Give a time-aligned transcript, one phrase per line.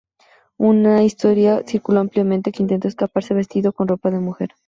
[0.57, 4.49] Una historia circuló ampliamente que intentó escaparse vestido con ropa de mujer.